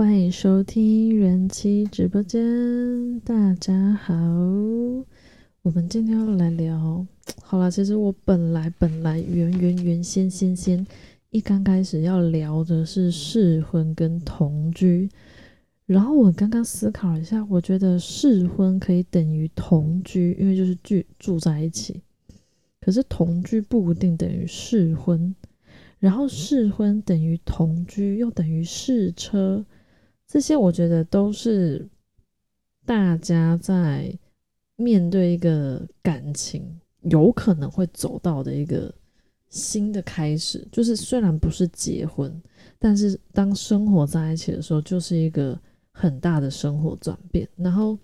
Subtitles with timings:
[0.00, 4.14] 欢迎收听人妻直播间，大家好。
[5.60, 7.06] 我们今天要来聊，
[7.42, 10.86] 好了，其实我本来本来原原原先先先
[11.28, 15.06] 一刚开始要聊的是试婚跟同居，
[15.84, 22.00] 然后我刚刚思考一下，我觉得试婚可以等于同居，因为就是住住在一起，
[22.80, 25.34] 可是同居不一定等于试婚。
[25.98, 29.62] 然后试婚等于同居，又等于试车，
[30.30, 31.84] 这些我觉得都是
[32.86, 34.16] 大家在
[34.76, 36.64] 面对一个感情
[37.00, 38.94] 有可能会走到的一个
[39.48, 40.64] 新的开始。
[40.70, 42.32] 就是虽然不是结婚，
[42.78, 47.48] 但是当生活在一起的时候，就是一个很大的生活转变。
[47.56, 47.98] 然后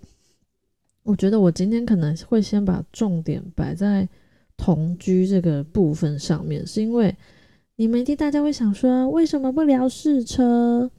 [1.04, 4.08] 我觉得我今天可能会先把重点摆在
[4.56, 7.16] 同居这个部分上面，是因为。
[7.78, 10.90] 你们一定大家会想说，为什么不聊试车？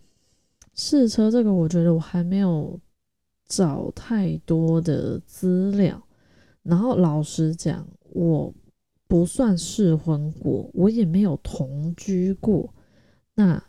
[0.78, 2.80] 试车这个，我觉得我还没有
[3.48, 6.02] 找太多的资料。
[6.64, 8.54] 然后老实讲，我
[9.08, 12.72] 不算试婚过，我也没有同居过。
[13.36, 13.62] 那，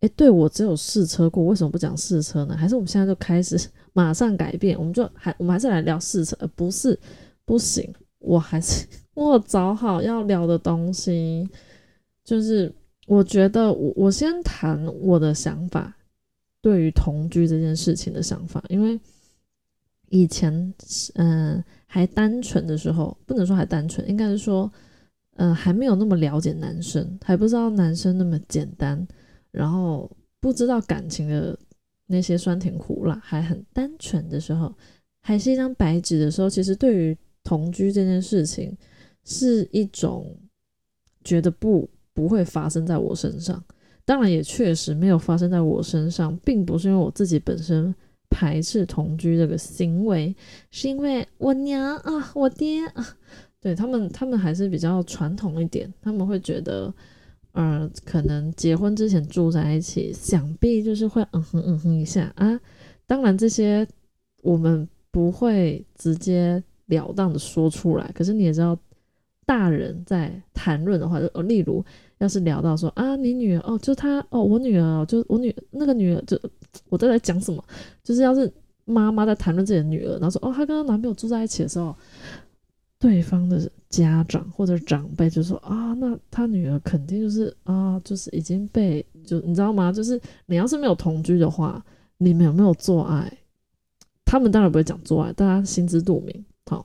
[0.00, 2.56] 哎，对我只有试车过，为什么不讲试车呢？
[2.56, 3.60] 还是我们现在就开始
[3.92, 4.78] 马上改变？
[4.78, 6.36] 我们就还我们还是来聊试车？
[6.54, 6.98] 不是，
[7.44, 11.46] 不行，我还是 我找好要聊的东西。
[12.24, 12.72] 就是
[13.06, 15.96] 我觉得我我先谈我的想法，
[16.68, 19.00] 对于同居这件事情的想法，因为
[20.10, 20.52] 以前
[21.14, 24.70] 嗯还单纯的时候，不能说还单纯，应该是说
[25.36, 29.08] 嗯还没有那么了解男生，还不知道男生那么简单，
[29.50, 31.58] 然后不知道感情的
[32.06, 34.74] 那些酸甜苦辣，还很单纯的时候，
[35.22, 38.76] 还是一张白纸的时候，其实对于同居这件事情
[39.24, 40.36] 是一种
[41.24, 41.88] 觉得不。
[42.18, 43.62] 不会发生在我身上，
[44.08, 47.94] 当然也确实没有发生在我身上，并不是因为我自己本身
[48.30, 50.34] 排斥同居这个行为，
[50.70, 53.06] 是因为我娘啊，我爹啊，
[53.60, 56.90] 对他们，他们还是比较传统一点，他们会觉得，
[57.52, 62.58] 呃，可能结婚之前住在一起，想必就是会嗯哼嗯哼一下啊。
[63.06, 63.86] 当然这些
[64.42, 68.74] 我们不会直截了当的说出来，可是你也知道，
[69.44, 71.84] 大人在谈论的话，就例如。
[72.18, 76.38] 要是聊到说啊，你女儿哦，就她哦，我女儿就我女那个女儿就
[76.88, 77.62] 我在在讲什么？
[78.02, 78.52] 就是要是
[78.84, 81.94] 妈妈在谈论自己的女儿，然后说哦，她跟她男朋友住在一起的时候，
[82.98, 89.92] 对方的家长或者长辈就说啊，那她女儿肯定就是啊，就是已经被就你知道吗？
[89.92, 91.84] 就是你要是没有同居的话，
[92.16, 93.32] 你们有没有做爱？
[94.24, 96.44] 他们当然不会讲做爱，大家心知肚明。
[96.66, 96.84] 好，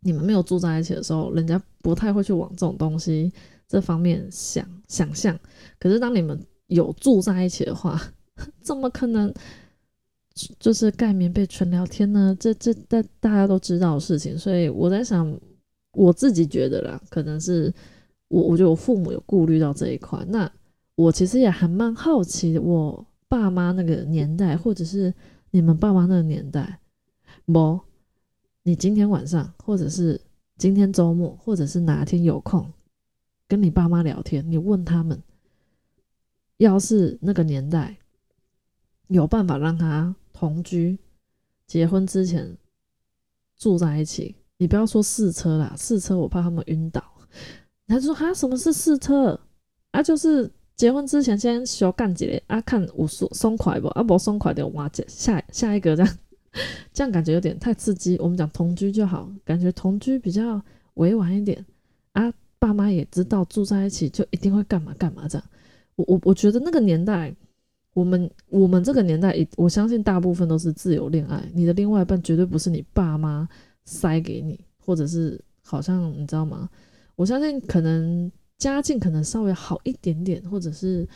[0.00, 3.32] 你们没有住在一起的时候，人家不太会去往这种东西。
[3.70, 5.38] 这方面想想象，
[5.78, 6.36] 可是当你们
[6.66, 8.02] 有住在一起的话，
[8.60, 9.32] 怎么可能
[10.58, 12.36] 就是盖棉被纯聊天呢？
[12.40, 15.38] 这这大大家都知道的事情，所以我在想，
[15.92, 17.72] 我自己觉得啦，可能是
[18.26, 20.18] 我我觉得我父母有顾虑到这一块。
[20.26, 20.50] 那
[20.96, 25.14] 我其实也还蛮好奇，我爸妈那个年代，或者是
[25.52, 26.80] 你们爸妈那个年代，
[27.46, 27.78] 不，
[28.64, 30.20] 你今天晚上，或者是
[30.58, 32.68] 今天周末，或者是哪天有空。
[33.50, 35.20] 跟你爸妈聊天，你问他们，
[36.58, 37.96] 要是那个年代
[39.08, 40.96] 有办法让他同居，
[41.66, 42.56] 结婚之前
[43.56, 47.02] 住在一起，你不要说试车啦，试车我怕他们晕倒。
[47.88, 49.40] 他说哈，什么是试车？
[49.90, 53.88] 啊，就是结婚之前先修干几嘞，啊，看我松松快不？
[53.88, 56.18] 啊，不松快的，我下下一个这样，
[56.92, 58.16] 这样感觉有点太刺激。
[58.20, 60.62] 我们讲同居就好，感觉同居比较
[60.94, 61.66] 委婉一点
[62.12, 62.32] 啊。
[62.60, 65.46] 爸妈也知道住在一起就一定会干嘛干嘛这样，
[65.96, 67.34] 我我我觉得那个年代，
[67.94, 73.48] 我们我们这个年代，我相信大部分都是自由恋爱，你的另外一半绝对不是你爸妈
[73.86, 76.68] 塞给你，或者是好像你知道吗？
[77.16, 81.08] 我相信可能家境可能稍微好一点点，或者是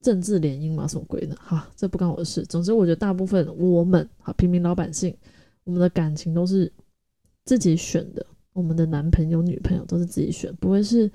[0.00, 1.34] 政治联姻嘛，什么鬼的？
[1.36, 2.42] 哈，这不关我的事。
[2.44, 5.12] 总之，我觉得大部分我们哈平民老百姓，
[5.64, 6.72] 我们的感情都是
[7.44, 8.24] 自己选的。
[8.52, 11.10] 我们的男朋友、女朋友都是自己选，不会是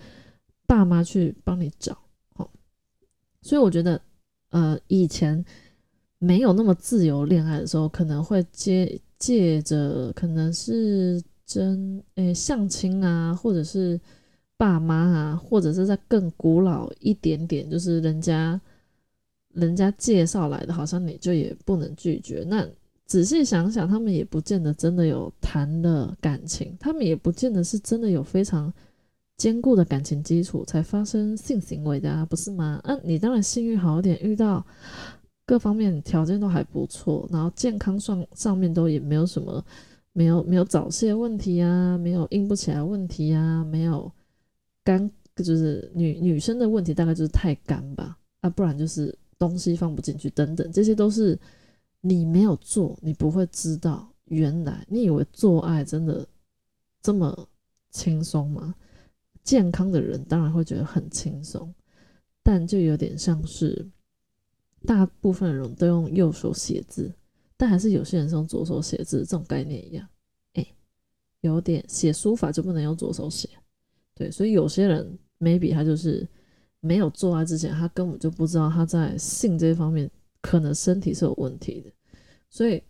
[0.66, 1.98] 爸妈去帮你找。
[2.34, 2.52] 好，
[3.42, 4.02] 所以我觉得，
[4.50, 5.44] 呃，以前
[6.20, 14.00] 没有那么自由恋爱的时候，可能会借借着可能是真诶相亲啊，或者是
[14.58, 18.60] 爸妈啊，或者是在更古老一点点，就是人家
[19.54, 22.44] 人家介绍来的，好像你就也不能拒绝。
[22.48, 22.68] 那
[23.08, 28.72] 仔细想想，他们也不见得真的有谈了感情，他们也不见得是真的有非常
[29.38, 32.82] 坚固的感情基础才发生性行为的啊，不是吗？
[32.84, 34.66] 嗯，你当然幸运好一点，遇到
[35.46, 39.64] 各方面条件都还不错，然后健康上上面都也没有什么，
[40.12, 44.12] 没有没有早泄问题啊，没有硬不起来问题啊，没有
[44.84, 51.40] 干就是女女生的问题大概就是太干吧，啊不然就是东西放不进去等等，这些都是
[52.08, 56.26] 你没有做，你不会知道，原来你以为做爱真的
[57.02, 57.48] 这么
[57.92, 58.76] 轻松吗？
[59.44, 61.74] 健康的人当然会觉得很轻松，
[62.44, 63.90] 但就有点像是。
[64.86, 67.12] 大部分人都用右手写字，
[67.58, 70.08] 但还是有些人是用左手写字，这种概念一样。
[70.54, 70.66] 哎，
[71.42, 73.50] 有点写书法就不能用左手写，
[74.14, 76.26] 对，所以有些人 maybe 他就是
[76.80, 80.10] 没有做爱之前，他根本就不知道他在性这方面
[80.42, 81.92] 可能身体是有问题的。
[82.50, 82.82] 所以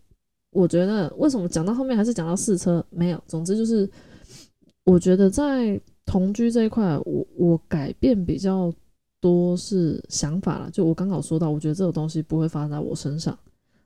[0.52, 3.90] 我觉得为什么讲到后面还是讲到试车没有，总之就是
[4.84, 8.74] 我觉得在同居这一块，我我改变比较。
[9.20, 13.38] 多是想法了，就我刚好说到，我觉得这种东西不会发生在我身上。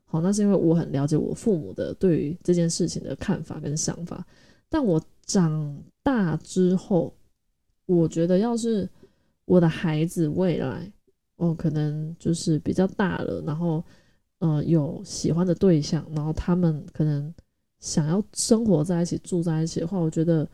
[0.03, 4.27] 好，那是因为我很了解我父母的对于这件事情的看法跟想法。
[4.67, 7.15] 但我长大之后，
[7.85, 8.87] 我觉得要是
[9.45, 10.91] 我的孩子未来，
[11.37, 13.81] 哦，可能就是比较大了，然后
[14.41, 17.33] 呃有喜欢的对象，然后他们可能
[17.79, 20.45] 想要生活在一起、住在一起的话，我觉得。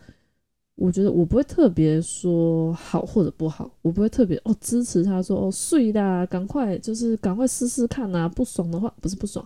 [0.79, 9.43] 我觉得我不会特别说好或者不好，我不会特别哦支持他说哦睡啦，赶快就是赶快试试看呐，不爽的话不是不爽，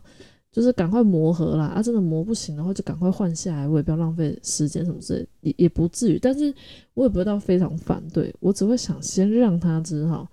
[0.52, 6.54] 就是赶快磨合啦，啊真的磨不行的话就赶快换下来，我也不要浪费时间什么之类，也也不至于，但是
[6.96, 10.30] 我也不会到非常反对，我只会想先让他知道，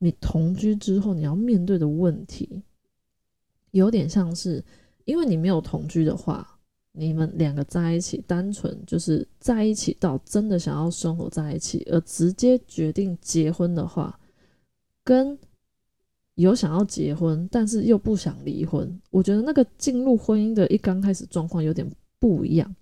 [0.00, 2.62] 你同居之后你要面对的问题，
[3.72, 4.64] 有点像是
[5.04, 6.48] 因为你没有同居的话。
[6.94, 14.20] 你们两个在一起，单纯就是在一起到真的想要生活在一起，而直接决定结婚的话，
[15.02, 15.38] 跟
[16.34, 22.76] 有想要结婚但是又不想离婚，我觉得那个进入婚姻的一刚开始状况有点不一样。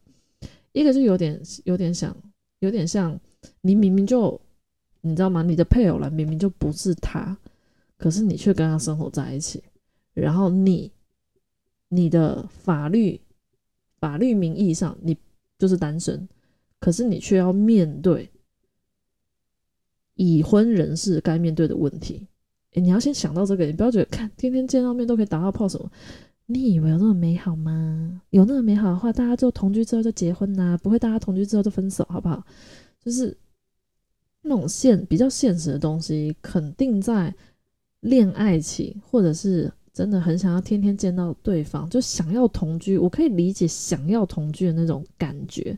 [0.72, 2.16] 一个就有点有点想，
[2.58, 3.16] 有点像
[3.60, 4.40] 你明明就
[5.02, 5.40] 你知道吗？
[5.44, 7.38] 你的配偶了明明就不是他，
[7.96, 9.62] 可是你却跟他生活在一起，
[10.20, 10.92] 然后你
[11.88, 13.20] 你的法律。
[14.00, 15.14] 法律名义上你
[15.58, 16.26] 就是单身，
[16.78, 18.30] 可是你却要面对
[20.14, 22.26] 已婚人士该面对的问题。
[22.72, 25.90] 哎，你要先想到这个，你不要觉得看天天见到面都可以打到炮什么？
[26.46, 28.22] 你以为有那么美好吗？
[28.30, 32.42] 有那么美好的话，大家就同居之后就结婚呐，不会大家同居之后就分手，好不好？
[33.04, 33.36] 就是
[34.40, 37.34] 那种现比较现实的东西，肯定在
[38.00, 39.70] 恋爱期或者是。
[39.92, 42.96] 真的很想要天天见到对方，就想要同居。
[42.96, 45.76] 我可以理解想要同居的那种感觉，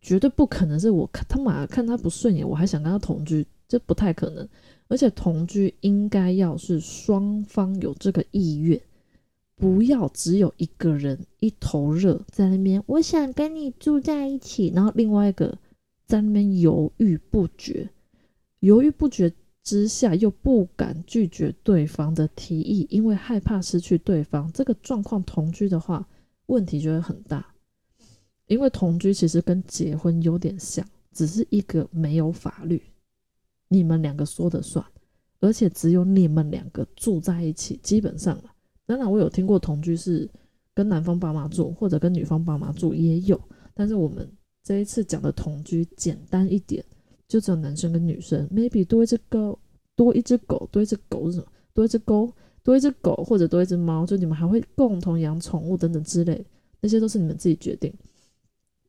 [0.00, 4.46] 绝对不可能是我他妈看他不顺眼，我还想跟他同居，这不太可能。
[4.88, 8.80] 而且同居应该要是双方有这个意愿，
[9.56, 15.58] 不要只有一个人一头热在那边，我想跟你住在一起，然后另外一个
[16.06, 17.88] 在那边犹豫不决，
[18.60, 19.32] 犹豫不决。
[19.68, 24.50] 之下又不敢拒绝对方的提议，因为害怕失去对方。
[24.54, 26.08] 这个状况同居的话，
[26.46, 27.54] 问题就会很大。
[28.46, 30.82] 因为同居其实跟结婚有点像，
[31.12, 32.82] 只是一个没有法律，
[33.68, 34.82] 你们两个说的算，
[35.38, 37.78] 而且只有你们两个住在一起。
[37.82, 38.54] 基本上啊，
[38.86, 40.26] 当然我有听过同居是
[40.72, 43.38] 跟男方爸妈住，或者跟女方爸妈住也有。
[43.74, 44.26] 但是我们
[44.64, 46.82] 这一次讲的同居简单一点。
[47.28, 49.58] 就只有男生跟女生，maybe 多一只狗，
[49.94, 51.46] 多一只狗，多一只狗是什么？
[51.74, 52.32] 多一只狗，
[52.62, 56.42] 多一只狗，或者多一只猫，就你们还会共同养宠物等等之类，
[56.80, 57.92] 那些都是你们自己决定。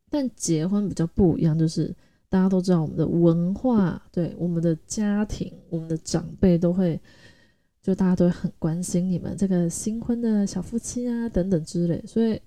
[0.10, 1.94] 但结婚比较不一样，就是
[2.30, 7.00] 大家都知道我们的文化，对我们的家庭，我们的长辈都会，
[7.84, 12.02] 就大家都会很关心你们这个新婚的小夫妻啊等等之类。
[12.08, 12.42] 所以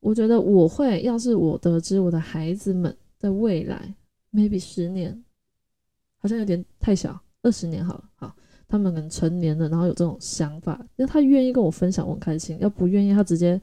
[0.00, 3.94] 我觉得我会，要是我得知我的孩子们在未来。
[4.32, 5.22] Maybe 十年，
[6.18, 7.20] 好像有点太小。
[7.42, 8.36] 二十年好了，好，
[8.68, 12.56] 他们可能成年了，然后有这种想法，那他愿意跟我分享，我很开心。
[12.60, 13.60] 要不愿意，他直接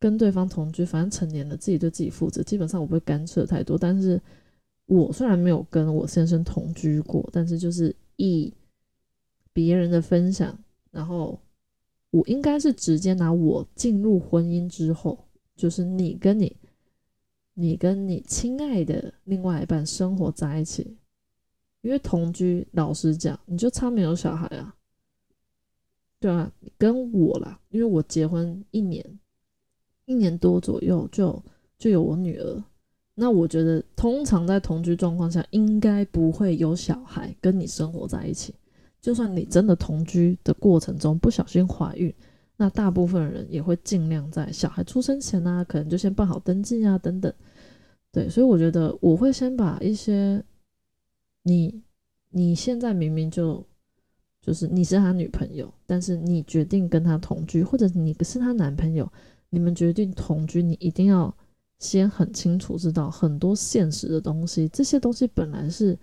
[0.00, 2.42] 跟对方同居，反正成年了，自己对自己负责。
[2.42, 3.78] 基本上我不会干涉太多。
[3.78, 4.20] 但是
[4.86, 8.52] 我虽然没有跟我先生同居过，但是就是以
[9.52, 10.58] 别人的分享，
[10.90, 11.38] 然后
[12.10, 15.16] 我应该是直接拿我进入婚姻之后，
[15.54, 16.56] 就是你跟你。
[17.54, 20.96] 你跟你亲爱的另外一半生活在一起，
[21.82, 24.74] 因为同居，老实讲，你就差没有小孩啊，
[26.18, 29.18] 对啊，跟我啦，因为我结婚一年，
[30.06, 31.42] 一年多左右就
[31.78, 32.64] 就有我女儿，
[33.14, 38.54] 那我觉得通常在同居状况下，应该不会有小孩跟你生活在一起，
[39.00, 42.12] 就算你真的同居的过程中不小心怀孕，
[42.56, 47.32] 那大部分人也会尽量在小孩出生前呢，可能就先办好登记啊，等等。
[48.12, 50.42] 对，所以我觉得我会先把一些
[51.42, 51.82] 你
[52.30, 53.66] 你现在明明就
[54.40, 59.10] 就是你是他女朋友，但是你决定跟他同居，或者你是他男朋友，
[59.50, 61.34] 你们决定同居，你一定要
[61.80, 65.98] 先很清楚知道很多现实的东西，这些东西本来是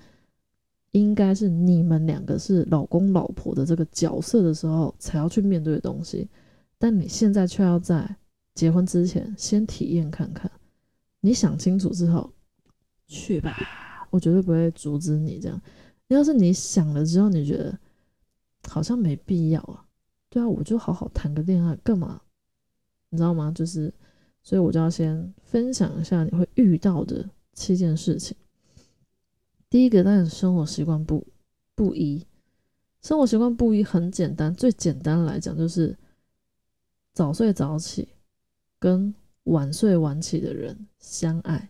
[0.91, 6.27] 应该是你们两个是老公老婆的这个角色的时候才要去面对的东西，
[6.77, 8.15] 但你现在却要在
[8.55, 10.51] 结婚之前先体验看看。
[11.21, 12.29] 你想清楚之后
[13.07, 13.55] 去吧，
[14.10, 15.62] 我绝对不会阻止你这样。
[16.07, 17.77] 要是你想了之后，你觉得
[18.67, 19.86] 好像没必要啊，
[20.29, 22.21] 对啊，我就好好谈个恋爱干嘛？
[23.10, 23.51] 你知道吗？
[23.55, 23.93] 就是，
[24.43, 28.36] 所以我就要先分享一下你会遇到的七件事情。
[29.72, 31.25] 第一个，当然生活习惯不
[31.74, 32.24] 不一，
[33.01, 35.98] 生活习惯不一很简单，最简单来讲就是
[37.13, 38.10] 早睡早起
[38.78, 39.12] 跟。
[39.46, 41.68] 晚睡晚起的人相爱，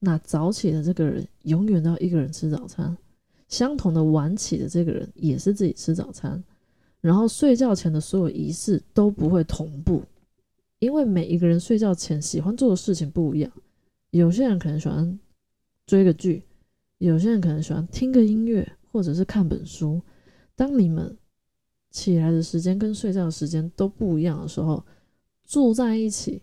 [0.00, 2.98] 那早起的这个人永远都要一个人吃早餐。
[3.48, 6.42] 相同的晚起的这个人也是自己吃早餐，
[7.00, 10.02] 然后睡觉前的所有仪式都不会同步，
[10.80, 13.52] 因为每一个人睡觉前喜欢做的事情不一样。
[14.10, 15.16] 有些人可能喜欢
[15.86, 16.42] 追个剧，
[16.98, 20.00] 有些人可能喜欢听个音乐，或者是看本书。
[20.54, 21.16] 当你们
[21.90, 24.82] 起来的时间跟睡觉的时间都不一样的时候，
[25.44, 26.42] 住在一起。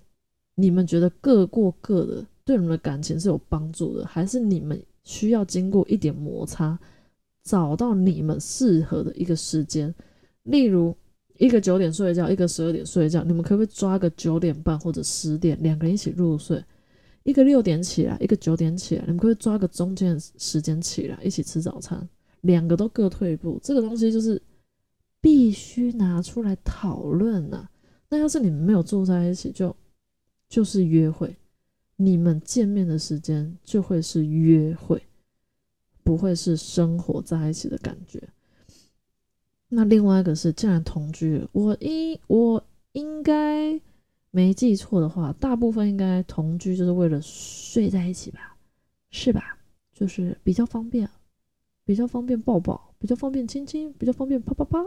[0.55, 6.77] 你们觉得各过各的，对你们的感情是有帮助的，还是你们需要经过一点摩擦，
[7.43, 9.91] 找到你们适合的一个时间？
[10.43, 10.95] 例如，
[11.39, 16.63] 一个九点睡觉，一个十二点睡觉，你们可不可以抓个九点半或者十点，两个人一起入睡？
[17.23, 22.07] 一个六点起来，一个九点起来，你们可以抓个中间时间起来，一起吃早餐，
[22.41, 23.59] 两个都各退一步。
[23.63, 24.41] 这个东西就是
[25.21, 27.69] 必须拿出来讨论呐。
[28.09, 29.75] 那要是你们没有住在一起，就。
[30.49, 31.35] 就是约会，
[31.95, 35.01] 你们见面的时间就会是约会，
[36.03, 38.21] 不会是生活在一起的感觉。
[39.69, 43.81] 那另外一个是，既然同居，我应我应该
[44.33, 48.57] 没记错的话，大部分应该同居就是为了睡在一起吧，
[49.11, 49.57] 是吧？
[49.93, 51.09] 就是比较方便，
[51.85, 54.79] 比较方便抱抱，比较方便亲亲，比较方便啪啪啪。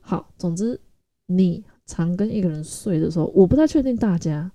[0.00, 0.80] 好，总之
[1.26, 1.62] 你。
[1.84, 4.50] 常跟一个人睡的时候，我不太确定大家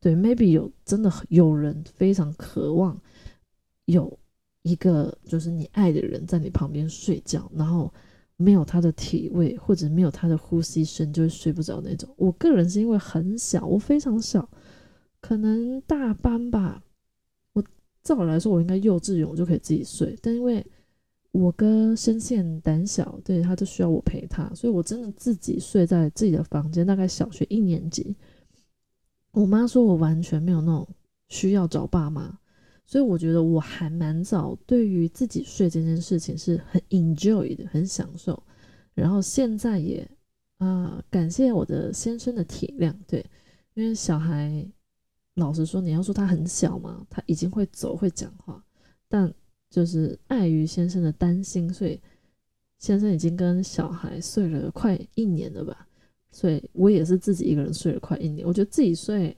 [0.00, 3.00] 对，maybe 有真的有人非常渴望
[3.84, 4.18] 有
[4.62, 7.90] 一个就是你爱的人在你旁边睡觉，然后
[8.42, 12.12] 没有他的体味或者没有他的呼吸声就会睡不着那种。
[12.16, 14.48] 我个人是因为很小，我非常小，
[15.20, 16.82] 可能大班吧。
[17.52, 17.64] 我
[18.02, 20.66] 照理来说，我应该幼稚园我就可以自己睡，但因为
[21.30, 26.86] 我哥深陷胆小，对他就需要我陪他，所以我真的自己睡在自己的房间。
[26.86, 28.14] 大概小学一年级，
[29.30, 30.86] 我妈说我完全没有那种
[31.28, 32.38] 需要找爸妈，
[32.84, 38.42] 所以我觉得我还蛮早对于自己睡这件事情是很 enjoy 的，很享受。
[38.94, 40.08] 然后现在也
[40.58, 43.24] 啊，感谢我的先生的体谅，对，
[43.74, 44.66] 因为小孩
[45.34, 48.64] 老实说，你要说他很小嘛，他已经会走会讲话，
[49.08, 49.32] 但。
[49.72, 51.98] 就是碍于先生的担心，所以
[52.78, 55.88] 先生已经跟小孩睡了快一年了吧。
[56.30, 58.46] 所以我也是自己一个人睡了快一年。
[58.46, 59.34] 我觉得自己睡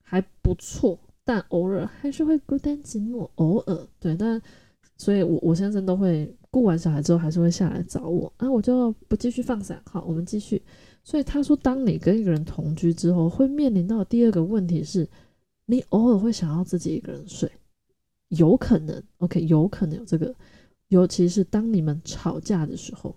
[0.00, 0.96] 还不错，
[1.30, 3.30] 但偶尔还是会孤单寂寞。
[3.36, 4.42] 偶尔对，但
[4.96, 8.32] 所以，我我先生都会顾完小孩之后，还是会下来找我。
[8.36, 9.80] 啊，我就不继续放闪。
[9.88, 10.60] 好，我们继续。
[11.04, 15.08] 所以他说，当你跟一个人同居之后，会面临到第二个问题是，
[15.66, 17.48] 你偶尔会想要自己一个人睡。
[18.30, 20.34] 有可能，OK，有可能有这个，
[20.88, 23.14] 尤其是当你们吵架的时候，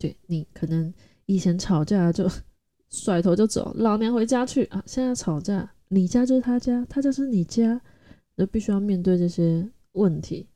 [0.00, 0.92] 对你可能
[1.26, 2.28] 以前吵架就
[2.90, 4.82] 甩头就走，老娘回家去啊！
[4.84, 7.78] 现在吵架，你家就是他家，他家是你家，
[8.34, 10.48] 就必须要面对这些问题，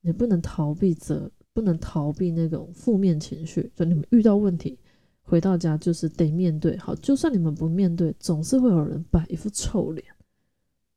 [0.00, 3.70] 也不能逃避责，不能逃避那种负面情绪。
[3.74, 4.78] 就你们遇到问题，
[5.20, 6.74] 回到家就是得面对。
[6.78, 10.06] 好，就算你们不面对，总是会有人摆一副臭脸，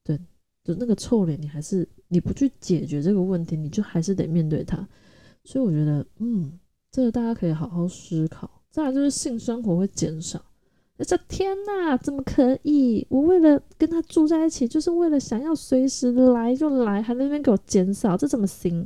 [0.05, 0.17] 对。
[0.63, 4.87] 就那个臭脸，你还是你不去解决这个问题，你就还是得面对它。
[5.43, 6.57] 所以我觉得，嗯，
[6.91, 8.61] 这个大家可以好好思考。
[8.69, 10.41] 再来就是性生活会减少。
[11.05, 13.05] 这天呐，怎么可以？
[13.09, 18.85] 我为了跟他住在一起，就是为了想要随时来就来，还那边给我减少，这怎么行？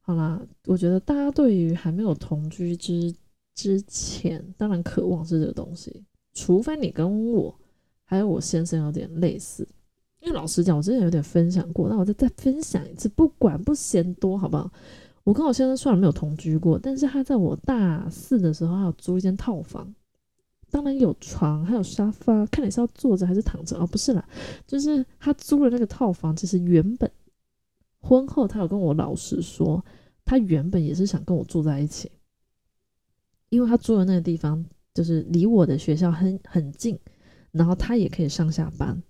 [0.00, 3.14] 好啦，我觉得大家对于还没有同居之
[3.54, 6.04] 之前，当然渴望是这个东西，
[6.34, 7.54] 除非你跟我
[8.04, 9.68] 还有我先生有点类似。
[10.20, 14.68] 因为老实讲，我之前有点分享过，那我再再分享一次，不管不嫌多，好不好？
[15.22, 19.94] 我跟我先生虽然没有同居过，但是他在我大四的时候，他有租一间套房，
[20.70, 24.28] 当然有床，还有沙发，看你是要坐着还是躺着哦，不是啦，
[24.66, 27.10] 就是他租的那个套房，其实原本
[28.00, 29.84] 婚后他有跟我老实说，
[30.24, 32.10] 他原本也是想跟我住在一起，
[33.48, 36.98] 因为他住的那个地方就是离我的学校很很近，
[37.52, 39.02] 然后他也可以上下班，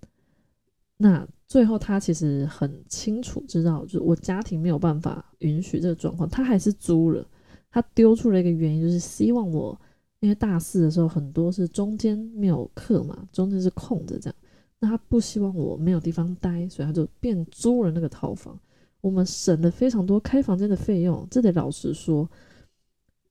[0.97, 1.27] 那。
[1.49, 7.27] 最后，他其实很清楚知道，就是我家庭没有办法允许这个状况，他还是租了。
[7.71, 9.81] 他丢出了一个原因，就是希望我，
[10.21, 14.35] 因为大四的时候很多是中间没有课嘛，中间是空着这样，
[14.79, 18.59] 那他不希望我没有地方待，所以他就变租了那个套房。
[19.01, 22.29] 我们省了非常多开房间的费用，这得老实说，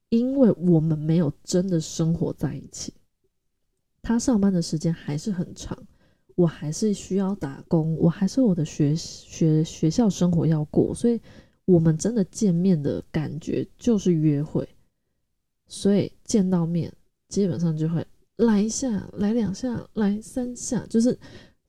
[0.10, 2.94] 因为我们没有真的生活在一起，
[4.02, 5.78] 他上班的时间还是很长。
[6.36, 11.20] 我还是需要打工，我还是我的学学学校生活要过，所以
[11.66, 14.70] 我们真的见面的感觉就是约会，
[15.68, 16.92] 所以见到面
[17.30, 18.06] 基本上就会
[18.38, 21.18] 来一下，来两下，来三下，就是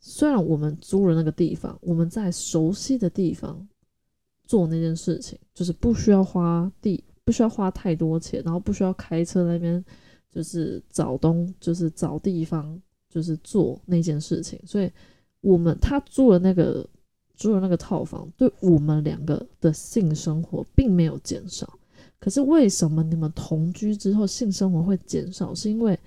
[0.00, 3.67] 虽然我们租了那个地方，我们在熟悉的地方
[4.45, 9.85] 做那件事情，就是不需要花地，不需要花太多钱，然后不需要开车那边
[10.31, 12.81] 就是找东，就是找地方。
[13.11, 14.93] 就是做那件事情，所以
[15.40, 16.87] 我们他租了那个
[17.37, 21.78] 租了那个套房，对我们两个的性生活并没有减少。
[22.21, 25.55] 可是为什么你们同居之后性生活会减少？
[25.55, 25.99] 是因为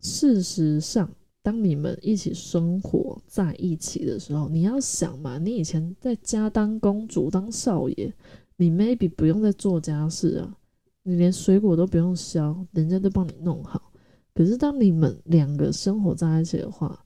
[0.00, 1.10] 事实上，
[1.42, 8.12] 当你们一起生活在一起的时候，你要想嘛，你以前在家当公主当少爷，
[8.56, 10.56] 你 maybe 不用再做家事啊，
[11.02, 13.92] 你连水果都不用削，人家都帮你弄好。
[14.32, 17.04] 可是，当你们两个生活在一起的话，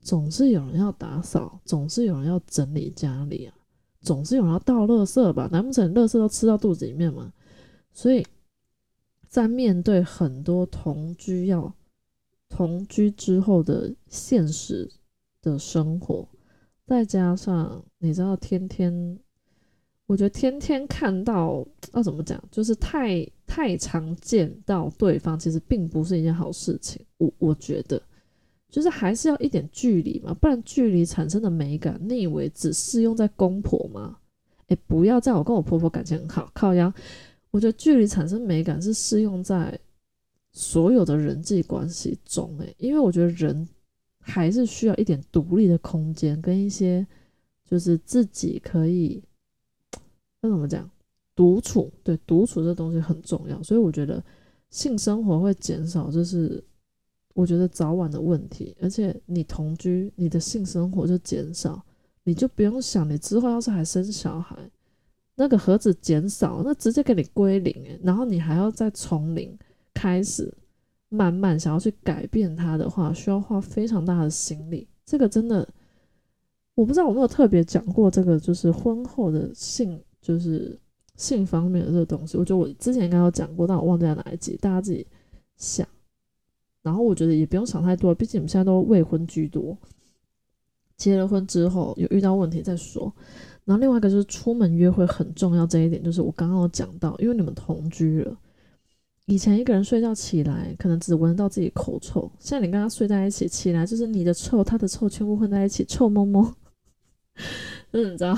[0.00, 3.54] 总是有人要打扫，总是有人要整理家里啊，
[4.04, 5.48] 总是有人要倒垃圾吧？
[5.50, 7.32] 难不成垃圾都吃到肚子里面吗？
[7.92, 8.24] 所以，
[9.28, 11.74] 在面对很多同居要
[12.48, 14.88] 同居之后的现实
[15.42, 16.28] 的生活，
[16.86, 19.18] 再加上你知道，天天。
[20.06, 27.02] 我觉得天天看到要怎么讲，就是太太常见到对方，其实并不是一件好事情。
[27.16, 28.00] 我我觉得，
[28.74, 34.16] 就是还是要一点距离嘛，不然距离产生的美感，你以为只适用在公婆吗？
[34.66, 36.92] 哎，不要在我跟我婆婆感情很好，靠腰。
[37.52, 39.78] 我觉得距离产生美感是适用在
[40.50, 43.64] 所有的人际关系中，哎，因为我觉得人
[44.18, 47.06] 还是需要一点独立的空间，跟一些
[47.64, 49.22] 就是自己可以。
[50.40, 50.90] 那怎么讲？
[51.36, 54.20] 独处对独处这东西很重要，所以我觉得
[54.70, 56.60] 性生活会减少，就是
[57.34, 58.74] 我觉得早晚的问题。
[58.80, 61.84] 而且你同居，你的性生活就减少，
[62.22, 64.56] 你就不用想你之后要是还生小孩，
[65.34, 69.54] 那个盒子减少，那直接给你归零，然后你还要再从零
[69.92, 70.50] 开始，
[71.10, 74.88] 慢慢想要去改变它的话，需要花非常大的心力。
[75.04, 75.68] 这个真的，
[76.74, 80.02] 我不知道我没有特别讲过这个，就是婚后的性。
[80.24, 80.80] 就是
[81.16, 85.06] 性方面的这个东西，我觉得我之前应该有讲过，但我忘记在哪一集，大家自己
[85.58, 85.86] 想。
[86.84, 89.76] 然后我觉得也不用想太多，毕竟你们现在都未婚居多，
[90.96, 93.12] 结了婚之后有遇到问题再说。
[93.64, 98.38] 然后另外一个就是出门约会很重要这一点，就是我刚刚有讲到，因为你们同居了，
[99.24, 106.54] 以前一个人睡觉起来可能只闻到自己口臭，现在你跟他睡在一起，起来就是你的臭，他的臭全部混在一起，臭摸摸，
[107.90, 108.36] 就 是你知道。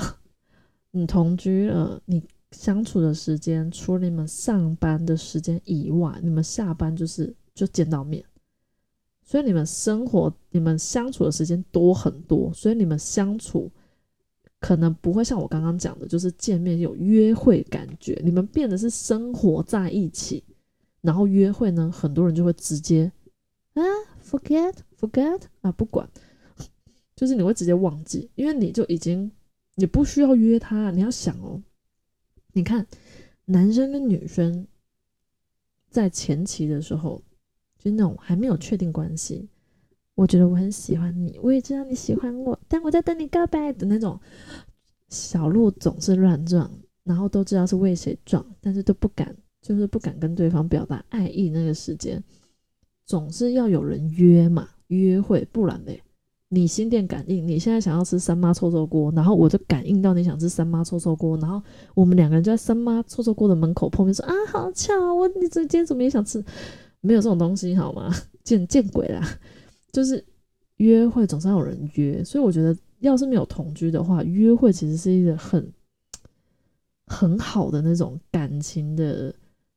[0.91, 8.23] 你同居了，你相处的时间除了你们上班的时间以外，你们下班就是就见到面，
[9.27, 13.69] 所以你们生活、你们相处的时间多很多，所以你们相处
[14.59, 20.43] 可能不会像我刚刚讲的，就是见面有约会感觉，你们变得是生活在一起，
[21.01, 23.11] 然后约会呢，很多人就会直接
[23.73, 23.83] 啊
[24.23, 26.09] ，forget forget 啊，不管，
[27.15, 29.31] 就是你会直接忘记，因为你就已经。
[29.79, 31.61] 你不需要约他，你要想哦。
[32.53, 32.87] 你看，
[33.45, 34.65] 男生跟女生
[35.87, 37.21] 在前期的时候，
[37.89, 39.47] 就那种还没有确定关系，
[40.15, 44.19] 我觉得我很喜欢你，我也知道你喜欢我，但我在等你告白的那种
[45.09, 46.69] 小鹿总是乱撞，
[47.03, 51.49] 然后都知道是为谁撞，但是都不敢，就是不敢跟对方表达爱意。
[51.49, 52.21] 那个时间
[53.05, 56.01] 总是要有人约嘛，约会，不然嘞。
[56.49, 61.61] 你心电感应，你现在想要吃三妈臭臭锅，然后我就感应到你想吃三妈臭臭锅，然后
[61.93, 66.41] 我们两个人就在三妈臭臭锅的门口碰面，说啊，好巧，我你这今天怎么也想吃？
[67.01, 68.13] 没有这种东西好吗？
[68.43, 69.21] 见见鬼啦！
[69.91, 70.23] 就是
[70.77, 75.71] 约会总是要有人约，所以我觉得要是没有同居的话，约会其实是一个很
[77.05, 79.33] 很好的那种感情的，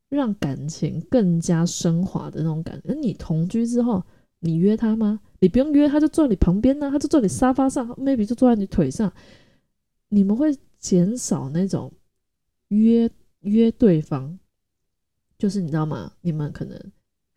[0.09, 2.81] 让感情更加升华的那种感觉。
[2.85, 4.03] 那你同居之后，
[4.39, 5.19] 你约他吗？
[5.39, 9.11] 你不用约，他就坐在你旁边呢，他就坐你沙发上，maybe 就坐在你腿上。
[10.09, 11.91] 你们会减少那种
[12.67, 13.09] 约
[13.41, 14.37] 约对方，
[15.37, 16.11] 就是你知道吗？
[16.21, 16.77] 你们可能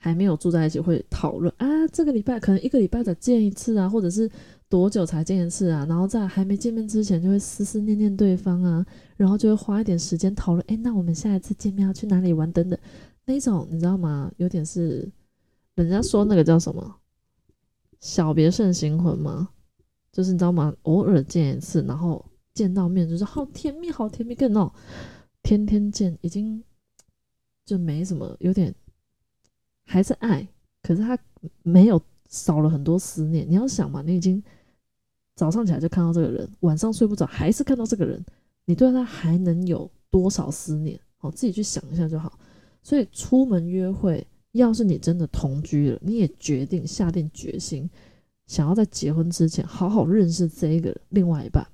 [0.04, 4.30] 还没有住在一起，会讨论啊，这个礼拜可能一个礼拜才见一次啊，或者是
[4.68, 5.86] 多久才见一次啊？
[5.88, 8.84] 然后在还没见面之前，就会思思念念对方啊，
[9.16, 12.78] 然后就会花一点时间讨论，哎，那我们下一次见面要去哪里玩等等，
[13.24, 14.30] 那种你知道吗？
[14.36, 15.10] 有点是
[15.74, 16.96] 人家说那个叫什么
[17.98, 19.48] “小别胜新婚”吗？
[20.12, 20.74] 就是你知道吗？
[20.82, 22.22] 偶尔见一次，然后。
[22.54, 24.72] 见到面就是好甜蜜，好甜蜜，跟那种
[25.42, 26.62] 天天见已经
[27.66, 28.72] 就没什么，有点
[29.84, 30.46] 还是爱，
[30.82, 31.18] 可是他
[31.62, 33.48] 没有少了很多思念。
[33.48, 34.42] 你要想嘛，你已经
[35.34, 38.24] 早上起来就看到这个人，晚上睡不着还是看到这个人，
[38.64, 40.98] 你对他还能有多少思念？
[41.16, 42.38] 好，自己去想一下就好。
[42.82, 47.88] 所以出门约会，要是你真的同居了，你也决定下定决心，
[48.46, 51.66] 想要在结婚之前好好认识这一个另外一半。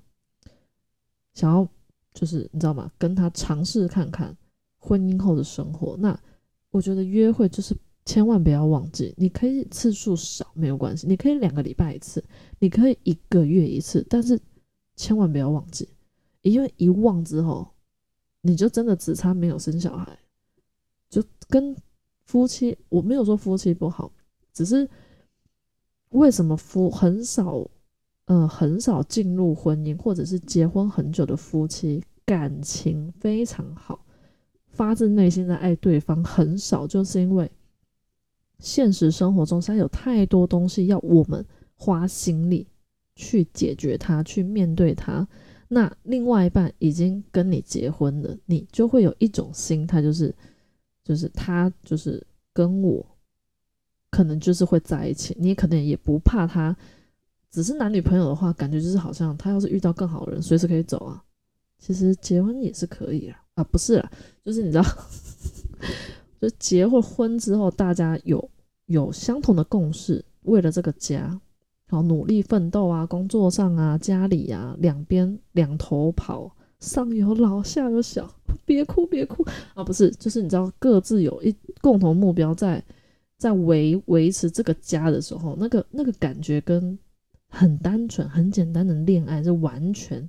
[1.34, 1.66] 想要
[2.12, 2.90] 就是你知道吗？
[2.98, 4.36] 跟他尝试看看
[4.78, 5.96] 婚姻后的生活。
[5.96, 6.18] 那
[6.70, 7.76] 我觉得约会就是
[8.10, 12.20] 千万不要忘记，你可以次数少没有关系，你可以两个礼拜一次，
[12.58, 14.36] 你可以一个月一次，但是
[14.96, 15.88] 千万不要忘记，
[16.42, 17.68] 因为一忘之后，
[18.40, 20.18] 你就真的只差没有生小孩。
[21.08, 21.76] 就跟
[22.24, 24.10] 夫妻，我没有说夫妻不好，
[24.52, 24.90] 只是
[26.08, 27.64] 为什么夫很少。
[28.24, 34.04] 嗯，很少进入婚姻或者是结婚很久的夫妻，感情非常好，
[34.68, 37.48] 发自内心的爱对方很少，就是因为
[38.60, 41.44] 现实生活中，实在有太多东西要我们
[41.74, 42.66] 花心力
[43.16, 45.26] 去解决它，去面对它。
[45.68, 50.34] 那另外一半已经跟你结婚了，你就会有一种心态，就是
[51.04, 53.06] 就是他就是跟我
[54.10, 56.76] 可能就是会在一起，你可能也不怕他。
[57.50, 61.22] 只是男女朋友的话，感觉就是好像他要是遇到更好的人，随时可以走啊。
[61.78, 64.10] 其实结婚也是可以啊，啊不是啦，
[64.44, 64.84] 就是你知道，
[66.40, 68.50] 就结婚婚之后，大家有
[68.86, 71.40] 有相同的共识，为了这个家，
[71.88, 78.32] 好努力奋斗啊，工作上啊，家里啊，两边两头跑，上有老下有小，
[78.64, 82.82] 别哭别哭啊，不是，就是你知道各自有一共同目标，在
[83.36, 86.98] 在维维持这个家的时候，那个那个感觉跟。
[87.52, 90.28] 很单纯、很简单的恋爱是完全、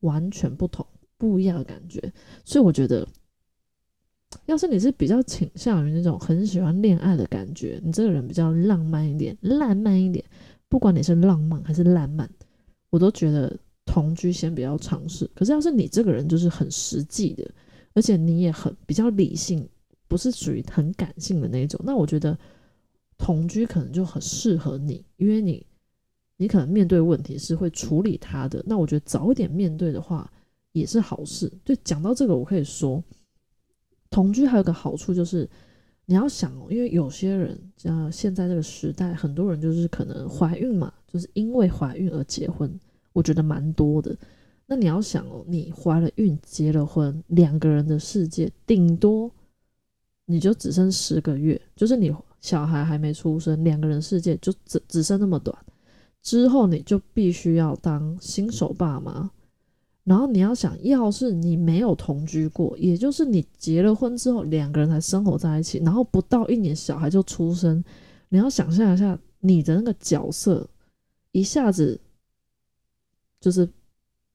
[0.00, 0.84] 完全不同、
[1.16, 2.12] 不一样的感觉。
[2.44, 3.06] 所以我觉得，
[4.44, 10.24] 要是你是比较倾向于那种很喜欢恋爱的感觉，你这个人比较浪漫一点、浪漫一点，
[10.68, 12.30] 不管你是浪漫还是浪漫，
[12.90, 15.28] 我都觉得同居先比较尝试。
[15.34, 17.50] 可是要是你这个人就是很实际的，
[17.94, 19.66] 而且你也很比较理性，
[20.06, 22.38] 不是属于很感性的那一种，那我觉得
[23.16, 25.66] 同居可能就很适合你，因为你。
[26.38, 30.30] 你可能面对问题是会处理他的，那我觉得早一点面对的话
[30.72, 31.50] 也是好事。
[31.64, 33.02] 就讲到这个，我可以说，
[34.16, 35.46] 同居还有个好处就是，
[36.06, 42.80] 你要想哦，因为有些人像现在这个时代，很多人就是可能怀孕嘛，就是因为怀孕而结婚，
[43.12, 44.16] 我觉得蛮多的。
[44.64, 49.30] 那你要想哦，你怀了孕结了婚，两个人的世界顶多
[50.24, 55.54] 你就只剩十个月，就是你小孩还没出生，两个人世界就只只剩那么短。
[56.22, 59.30] 之后你就必须要当新手爸妈，
[60.06, 67.82] 然后你要想要是你没有同居过，也就是你结了婚之后两个人才生活在一起，然后不到一年小孩就出生，
[68.28, 70.64] 你要想象一下你的那个角色，
[71.32, 72.00] 一下子
[73.40, 73.68] 就是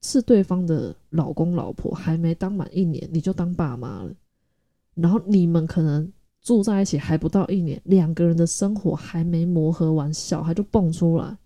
[0.01, 4.13] 是对方的老公老婆，还没当满一年你就当爸妈了，
[4.93, 11.37] 然后你们可能住在一起还不到一年，两个人的生活还没磨合完，小孩就蹦出来。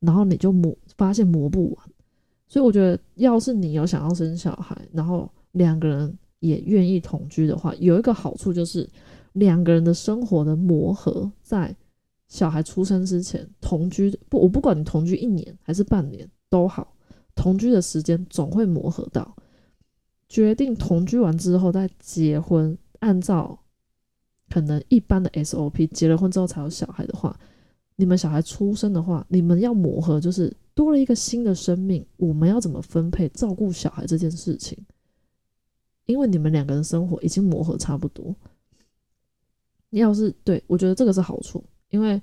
[0.00, 1.88] 然后你就磨，发现磨不完，
[2.48, 8.88] 所以我觉得，要是你有想要生小孩，然后两个人也愿意同居的话，有一个好处就是
[9.34, 11.76] 两个人的生活的磨合，在
[12.26, 16.94] 小孩出生之前同居不，我不管你同居一年还是半年都好，
[17.34, 19.36] 同居的时间总会磨合到，
[20.28, 23.58] 决定同居完之后再结婚，按照
[24.48, 27.38] 可能一般的 SOP，结了婚之后才有小孩的话。
[28.00, 34.78] 你们小孩出生的话，你们要磨合，就是多了一个新的生命，我们要怎么分配照顾小孩这件事情？
[36.06, 38.32] 因为你们两个人生活已经磨合差不多。
[39.90, 42.22] 你要是对我觉得这个是好处，因为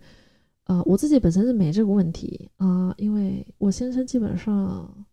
[0.63, 5.05] 啊，我自己本身是没这个问题啊，因为我先生基本上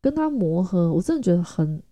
[0.00, 1.82] 跟他磨合，我真的觉得很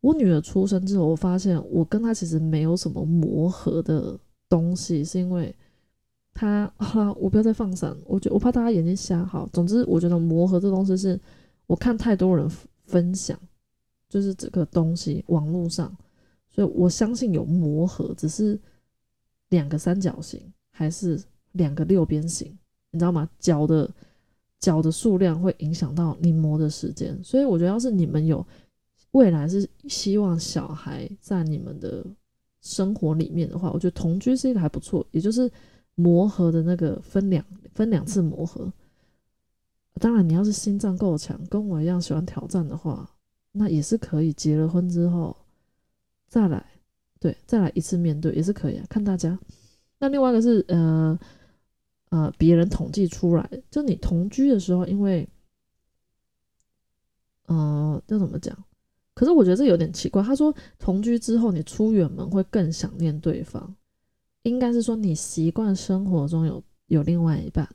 [0.00, 4.18] 我女儿出生之后，我发现我跟她其实没有什么磨合的
[4.48, 5.54] 东西，是因为
[6.36, 9.24] 他 好，我不要再放闪，我觉我怕大家眼睛瞎。
[9.24, 11.18] 好，总之我觉得磨合这东西是
[11.66, 12.46] 我看太多人
[12.84, 13.38] 分享，
[14.08, 15.96] 就是这个东西网络上，
[16.50, 18.58] 所以我相信有磨合，只是
[19.48, 21.18] 两个三角形还是
[21.52, 22.56] 两个六边形，
[22.90, 23.28] 你知道吗？
[23.38, 23.90] 角的
[24.60, 28.46] 角的数量会影响到你磨的时间，所以我觉得要是你们有。
[29.12, 32.04] 未来是希望小孩在你们的
[32.60, 35.50] 生活里面的话，我觉得同居是一个还不错，也就是
[35.96, 38.72] 磨合的那个分两分两次磨合。
[39.98, 43.10] 当然，你要是心脏够强，跟我一样喜欢挑战的话，
[43.52, 45.36] 那也是可以结了婚之后
[46.28, 46.64] 再来，
[47.18, 49.38] 对，再来一次面对也是可以啊，看大家。
[49.98, 51.18] 那另外一个是呃
[52.10, 55.26] 呃，别人统计出来，就你同居的时候，因为
[57.46, 58.56] 呃，要怎么讲？
[59.14, 60.22] 可是我觉得这有点奇怪。
[60.22, 63.74] 他说同居之后，你出远门会更想念对方，
[64.46, 67.68] 应该是说你习惯生活中有有另外一半。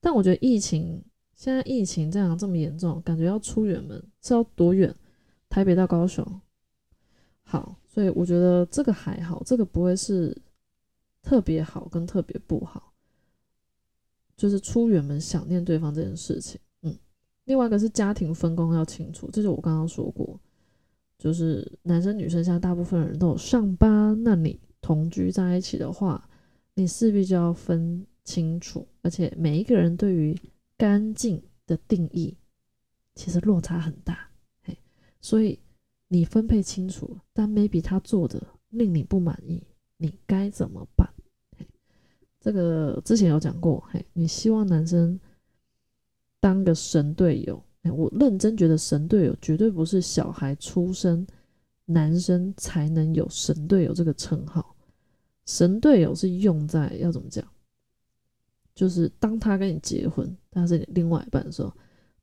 [0.00, 1.02] 但我觉得疫情
[1.34, 4.94] 现在疫情这样这么严重，感觉要出远门是要多远？
[5.48, 6.24] 台北到高雄。
[7.42, 10.36] 好，所以我觉得这个还好，这个不会是
[11.22, 12.92] 特别好跟特别不好，
[14.36, 16.58] 就是出远门想念对方这件事情。
[16.82, 16.96] 嗯，
[17.44, 20.40] 另外一个是家庭分工要清楚，这就我刚刚说过。
[21.16, 26.28] 就是男生女生，现在大部分人都有上班，那你同居在一起的话，
[26.74, 30.38] 你势必就要分清楚，而且每一个人对于
[30.76, 32.36] 干净的定义
[33.14, 34.28] 其实落差很大，
[34.60, 34.76] 嘿，
[35.22, 35.58] 所以
[36.08, 39.62] 你分配清楚，但 maybe 他做的令你不满意，
[39.96, 41.08] 你该怎么办？
[42.38, 45.18] 这个之前有讲过，嘿，你希望男生
[46.40, 47.64] 当个神队友。
[47.84, 51.26] 我认真觉得神队友绝对不是小孩出生
[51.86, 54.73] 男生才能有神队友这个称号，
[55.46, 57.46] 神队友是用在要怎么讲？
[58.74, 61.72] 就是当他跟你结婚，他是你另外一半的时候，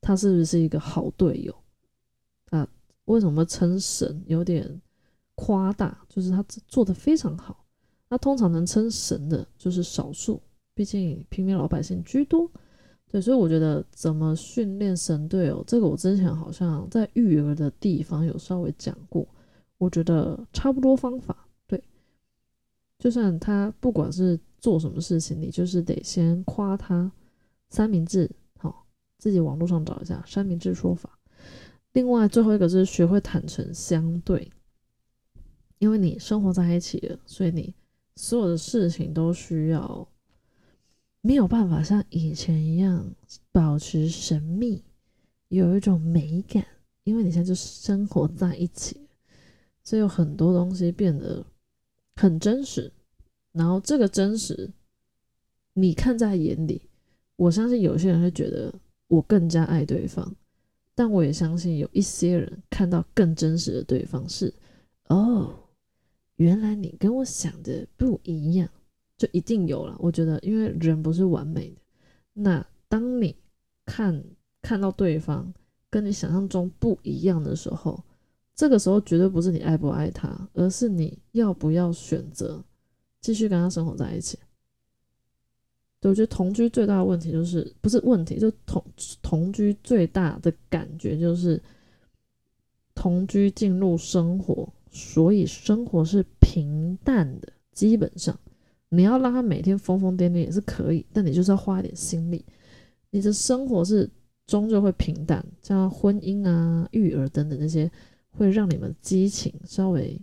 [0.02, 1.56] 他是不是一个好队友？
[2.50, 2.68] 啊，
[3.06, 4.82] 为什么称神有点
[5.36, 5.98] 夸大？
[6.10, 7.66] 就是他做的非常好。
[8.10, 10.42] 那通常能称神的就是少数，
[10.74, 12.52] 毕竟平民老百姓居多。
[13.10, 19.26] 对，所以我觉得怎么训练神队友，这个我之前好像在育儿的地方有稍微讲过。
[19.78, 21.48] 我觉得差不多方法，
[23.02, 27.12] 就算他不管是做什么事情，你就是得先夸他
[27.72, 28.86] 三明治，好，
[29.18, 31.18] 自己网络上找一下三明治说法。
[31.94, 34.52] 另外最后一个是学会坦诚相对，
[35.80, 37.74] 因为你生活在一起了，所以你
[38.16, 40.08] 所有的事情都需要。
[41.24, 43.14] 没有办法像以前一样
[43.52, 44.84] 保持神秘，
[45.50, 46.64] 有一种美感，
[47.04, 49.08] 因为你现在就生活在一起，
[49.84, 51.44] 所以有很多东西变得
[52.22, 52.92] 很真实。
[53.52, 54.70] 然后这个真实，
[55.74, 56.84] 你看在眼里，
[57.36, 58.72] 我相信有些人会觉得
[59.08, 60.32] 我更加爱对方，
[60.94, 64.54] 但我也相信有一些人看到更真实的对方是，
[65.08, 65.52] 哦，
[66.36, 68.70] 原来你跟我想的不一样。
[69.18, 71.82] 就一定有了，我觉得，因为人不是完美的。
[72.34, 73.36] 那当你
[73.86, 74.24] 看
[74.64, 75.54] 看到对方
[75.92, 78.04] 跟你想象中不一样的时候，
[78.62, 82.64] 这个时候绝对不是你爱不爱他，而是你要不要选择
[83.20, 84.38] 继续跟他生活在一起。
[86.04, 88.86] 我觉得同居最大的问题就是不是问题，就同
[89.24, 91.60] 同居最大的感觉就是
[92.94, 98.40] 同居进入生活，所以生活是平淡的，基本上。
[98.90, 102.46] 你要让他每天疯疯癫癫也是可以，但你就是要花一点心力。
[103.10, 104.08] 你的生活是
[104.46, 107.92] 终究会平淡，像婚姻啊、育儿等等这些，
[108.32, 110.20] 会让你们激情稍微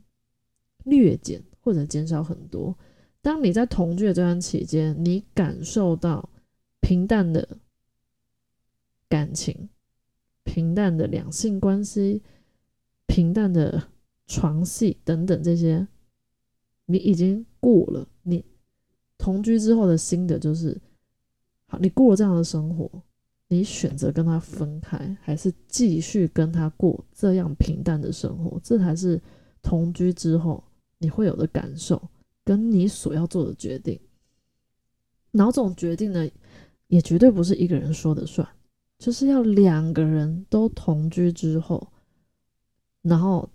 [0.85, 2.77] 略减或者减少很多。
[3.21, 6.31] 当你在同居的这段期间，你感受到
[6.81, 7.59] 平淡的
[9.09, 9.69] 感情、
[10.45, 12.23] 平淡的两性关系、
[13.07, 13.89] 平淡的
[14.27, 15.87] 床戏等等这些，
[16.87, 18.45] 你已经过了你。
[19.19, 20.81] 同居之后的心得就是：
[21.67, 22.89] 好，你过了这样的生活，
[23.49, 28.61] 你选择跟他分开，还是继续跟他过这样平淡的生活？
[28.63, 29.21] 这才是
[29.63, 30.63] 同居之后
[30.99, 32.01] 你会有的感受，
[32.45, 33.99] 跟你所要做的决定。
[35.33, 36.29] 然后这种决定呢，
[36.87, 38.49] 也绝对不是一个人说的算，
[38.99, 41.93] 就是要两个人都同居之后，
[43.03, 43.49] 然后。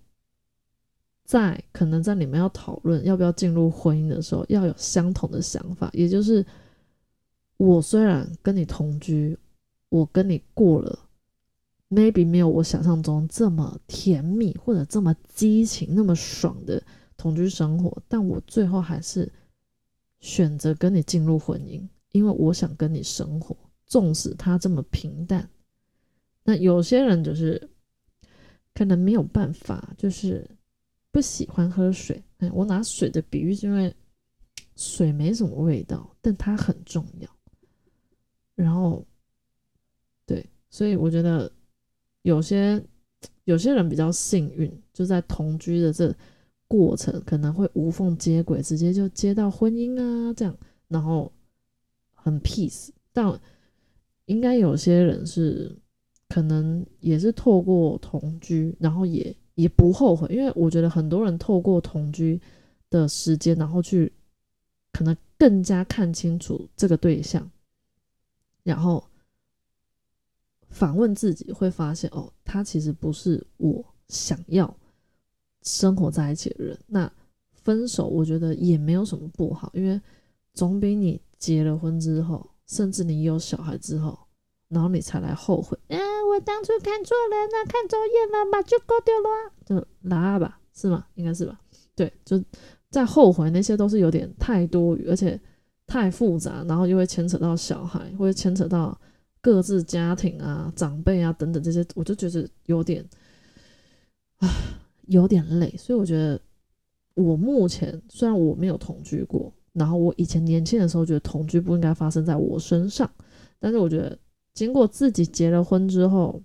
[1.26, 6.46] 在可能在你们要讨论要不要进入婚姻的时候，要有相同的想法，也就是
[7.56, 9.36] 我虽然跟你同居，
[9.94, 11.08] 我跟你过了
[11.88, 16.82] maybe 没有我想象中这么甜蜜或者这么激情、那么爽的
[17.16, 19.32] 同居生活，但我最后还是
[20.20, 25.48] 选择跟你进入婚姻，因为我想跟你生活，纵使它这么平淡。
[26.44, 27.70] 那有些人就是
[28.74, 30.50] 可能没有办法，就是
[31.12, 32.24] 不喜欢喝水。
[32.40, 33.96] 哎，我拿水的比喻是因为
[34.76, 37.30] 水没什么味道，但它很重要。
[38.56, 39.06] 然后，
[40.74, 41.50] 所以我觉得。
[42.26, 42.82] 有些
[43.44, 46.16] 有些人比较幸运，就在同居的这
[46.70, 50.58] 过程可能会无缝接轨，直接就接到婚姻啊，这样，
[50.88, 51.30] 然后
[52.14, 52.92] 很 peace。
[53.12, 53.38] 但
[54.28, 55.78] 应该有些人是
[56.30, 62.40] 可能也是透过同居，然后也也不后悔，因为我觉得很多人透过同居
[62.90, 64.10] 的时间，然后去
[64.94, 67.52] 可能更加看清楚这个对象，
[68.64, 69.06] 然后。
[70.74, 74.76] 反问自己，会发现哦，他其实不是我想要
[75.62, 76.78] 生活在一起的人。
[76.88, 77.10] 那
[77.54, 80.02] 分手，我觉得也没有什么不好，因为
[80.54, 84.18] 总比你结了婚之后，甚至你有小孩之后，
[84.70, 85.78] 然后你才来后悔。
[85.90, 85.98] 啊，
[86.32, 91.06] 我当初看错人了，看走眼了，把就搞掉了，就拉吧，是吗？
[91.14, 91.62] 应该是吧？
[91.96, 92.44] 对，就
[92.90, 95.40] 在后悔那些都是有点太多余，而且
[95.86, 99.00] 太复杂，然后又会牵扯到小孩，会牵扯到。
[99.44, 103.06] 各自家庭啊、长辈啊等等这些，我就觉得有点
[104.38, 104.48] 啊，
[105.08, 105.76] 有点累。
[105.78, 106.40] 所以我觉得，
[107.16, 113.12] 我目前虽然我没有同居过，然后我以前年轻的时候觉得同居不应该发生在我身上，
[113.60, 114.18] 但是我觉得
[114.54, 116.42] 经过自己结了婚之后，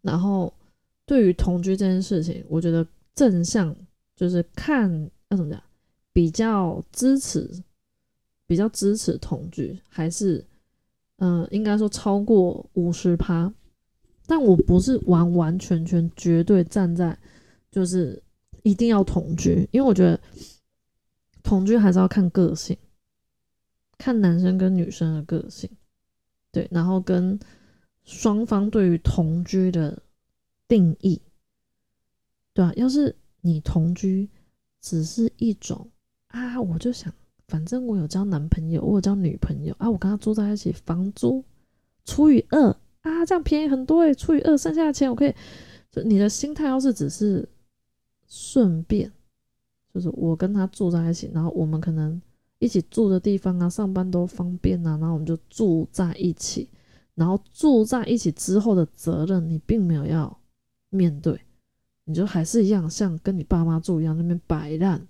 [0.00, 0.50] 然后
[1.04, 3.76] 对于同居这件事情，我觉得正向
[4.16, 4.90] 就是看
[5.28, 5.62] 要怎么讲，
[6.10, 7.50] 比较支持，
[8.46, 10.42] 比较支持同居，还是。
[11.24, 13.54] 嗯，应该说超过五十趴，
[14.26, 17.16] 但我不是完完全全绝对站在
[17.70, 18.20] 就是
[18.64, 20.20] 一定要同居，因为我觉得
[21.44, 22.76] 同居还是要看个性，
[23.96, 25.70] 看男生跟女生的个性，
[26.50, 27.38] 对，然后跟
[28.02, 30.02] 双方对于同居的
[30.66, 31.22] 定义，
[32.52, 34.28] 对啊，要是你同居
[34.80, 35.88] 只是一种
[36.26, 37.14] 啊，我就想。
[37.52, 41.44] 反正我有交男朋友，我有交女朋友啊，我跟他住在一起，房租
[42.02, 45.34] 除以二啊，这样便宜很多诶，除以二，剩下的钱我可以。
[45.90, 47.46] 就你的心态要是只是
[48.26, 49.12] 顺便，
[49.92, 52.18] 就是我跟他住在一起，然后我们可能
[52.58, 56.70] 一起住的地方啊，上班都方便啊，然后我们就住在一起，
[57.14, 60.34] 然后住在一起之后的责任你并没有要
[60.88, 61.38] 面对，
[62.06, 65.06] 你就还是一样像跟你爸妈住一样，那边摆烂，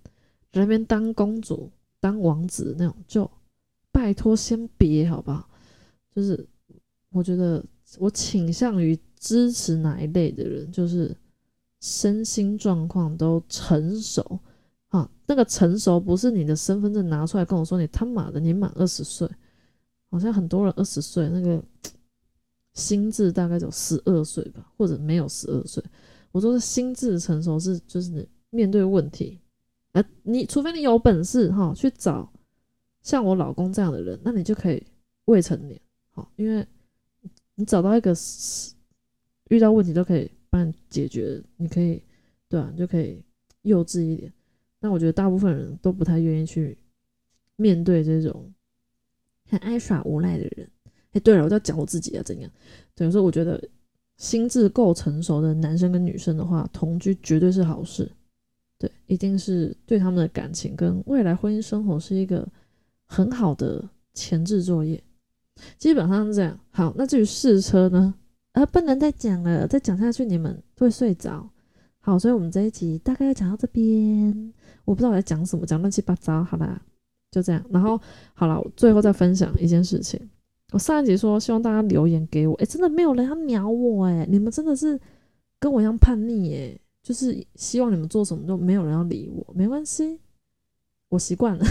[0.51, 1.71] 在那边当公主。
[2.03, 3.31] 当王子那种，就
[3.93, 5.49] 拜托先别好不好？
[6.13, 6.45] 就是
[7.11, 7.65] 我觉得
[7.99, 11.17] 我倾向于支持哪一类的人，就是
[11.81, 14.41] 身心状况都成熟
[14.89, 15.09] 啊。
[15.27, 19.29] 那个成熟不是你的身份证拿出来跟我说你他妈的你满二十岁，
[20.11, 21.63] 好像很多人二十岁那个
[22.75, 25.81] 心智大概有十二岁吧，或者没有十二岁。
[26.33, 29.39] 我说的心智成熟是就是面对问题。
[29.93, 32.33] 呃，你除非你有本事哈，去找
[33.03, 34.83] 像我老公这样的人，那你就可以
[35.27, 35.81] 未成年，
[36.13, 36.67] 好，因为
[37.55, 38.15] 你找到一个
[39.49, 42.03] 遇到问题都可以帮你解决，你可以
[42.49, 43.23] 对啊，你就可以
[43.63, 44.33] 幼稚一点。
[44.81, 46.77] 但我觉得大部分人都不太愿意去
[47.57, 48.53] 面对这种
[49.49, 50.69] 很爱耍无赖的人。
[51.13, 52.51] 哎，对了，我在讲我自己啊，怎样？
[52.95, 53.63] 等于说，我觉得
[54.17, 58.11] 心智够成熟的男生跟女生的话，同居绝对是好事。
[58.83, 62.45] 对，一定是对他们的感情跟未来婚姻生活是一个
[63.07, 65.01] 很好的前置作业，
[65.79, 66.59] 基本上是这样。
[66.73, 68.13] 好，那至于试车呢？
[68.55, 71.49] 啊，不能再讲了，再讲下去你们会睡着。
[72.01, 74.53] 好，所以我们这一集大概要讲到这边，
[74.85, 76.43] 我不知道我在讲什么，讲乱七八糟。
[76.43, 76.83] 好啦，
[77.31, 77.65] 就这样。
[77.71, 77.97] 然后
[78.35, 80.21] 好了，最后再分享一件事情。
[80.73, 84.99] 我上一集说希望大家留言给我，哎，真的没有人要鸟我，哎，你们真的是
[85.61, 86.77] 跟我一样叛逆，哎。
[87.03, 90.21] 就是希望你们做什么都没有人要理我，没关系，
[91.09, 91.65] 我习惯了。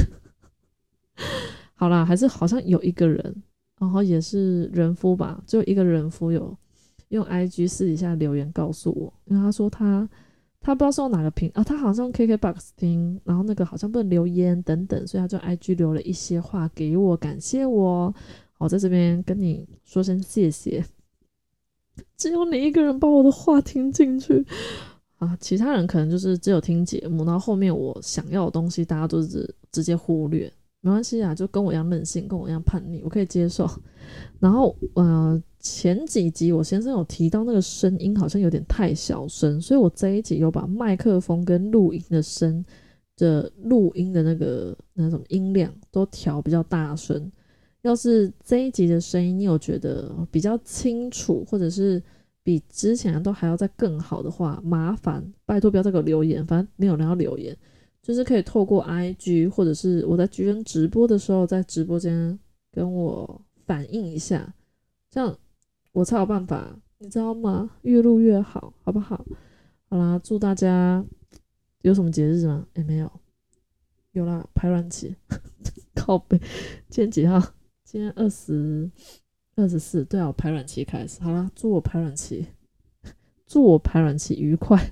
[1.74, 3.44] 好啦，还是好像有一个人，
[3.80, 6.56] 然后也是人夫吧，就一个人夫有
[7.10, 10.08] 用 IG 私底下留言告诉我，因为他说他
[10.60, 18.14] 他不知道是用哪个屏啊，他好像用 KKBOX 听，然后那个好像不能留言等等，所以他就 IG 留了一些话给我，感谢我。
[18.60, 20.86] 我，在这边跟你说声谢谢，
[22.16, 24.46] 只有你一个人把我的话听进去。
[25.22, 30.52] 啊，其他人可能就是只有听节目，然后后面我想要的东西，大家都是直接忽略，
[30.82, 33.70] 没关系啊，就跟我一样任性，跟我一样叛逆，我可以接受。
[34.42, 42.66] 然后，呃，前几集我先生有提到那个声音好像有点太小声，所以我这一集又把麦克风跟录音的声
[43.16, 47.32] 的录音的那个那种音量都调比较大声。
[47.84, 52.02] 要是这一集的声音你有觉得比较清楚，或者是
[52.44, 57.56] 比之前都还要再更好的话，麻烦拜托不要再给我留言，反正没有人要留言，
[58.02, 62.38] 就是可以透过 IG 或者是我在居人直播的时候，在直播间
[62.72, 64.54] 跟我反映一下，
[65.10, 65.38] 这样
[65.92, 67.70] 我才有办法，你知道吗？
[67.84, 69.24] 越录越好，好不好？
[69.90, 71.06] 好啦，祝大家
[71.82, 72.66] 有什么节日吗？
[72.76, 73.12] 也没有，
[74.14, 75.16] 有啦，排卵期，
[75.94, 76.40] 靠背，
[76.90, 77.40] 今天几号？
[77.84, 78.90] 今天二十
[79.62, 82.48] 二十四，对啊，我排卵期开始，好啦，祝我排卵期，
[83.46, 84.92] 祝我排卵期愉快。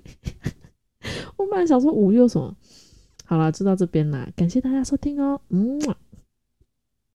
[1.37, 2.55] 我本来想说五月什么，
[3.25, 5.79] 好啦，就到这边啦，感谢大家收听哦，嗯。